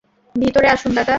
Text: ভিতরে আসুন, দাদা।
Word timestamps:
ভিতরে 0.35 0.67
আসুন, 0.67 0.91
দাদা। 0.95 1.09